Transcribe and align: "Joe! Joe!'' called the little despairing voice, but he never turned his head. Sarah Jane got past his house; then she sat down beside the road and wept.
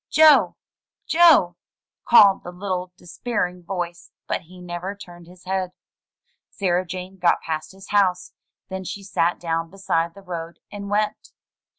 "Joe! 0.09 0.55
Joe!'' 1.05 1.57
called 2.05 2.43
the 2.43 2.51
little 2.51 2.91
despairing 2.97 3.61
voice, 3.61 4.11
but 4.25 4.41
he 4.41 4.59
never 4.59 4.95
turned 4.95 5.27
his 5.27 5.43
head. 5.43 5.73
Sarah 6.49 6.87
Jane 6.87 7.19
got 7.19 7.39
past 7.41 7.71
his 7.71 7.89
house; 7.89 8.33
then 8.67 8.83
she 8.83 9.03
sat 9.03 9.39
down 9.39 9.69
beside 9.69 10.15
the 10.15 10.23
road 10.23 10.57
and 10.71 10.89
wept. 10.89 11.33